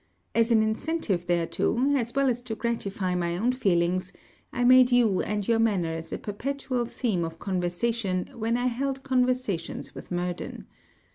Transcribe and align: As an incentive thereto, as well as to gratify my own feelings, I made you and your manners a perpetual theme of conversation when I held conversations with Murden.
As 0.33 0.49
an 0.49 0.63
incentive 0.63 1.27
thereto, 1.27 1.93
as 1.95 2.15
well 2.15 2.27
as 2.27 2.41
to 2.41 2.55
gratify 2.55 3.13
my 3.13 3.37
own 3.37 3.51
feelings, 3.51 4.11
I 4.51 4.63
made 4.63 4.91
you 4.91 5.21
and 5.21 5.47
your 5.47 5.59
manners 5.59 6.11
a 6.11 6.17
perpetual 6.17 6.87
theme 6.87 7.23
of 7.23 7.37
conversation 7.37 8.27
when 8.33 8.57
I 8.57 8.65
held 8.65 9.03
conversations 9.03 9.93
with 9.93 10.09
Murden. 10.09 10.65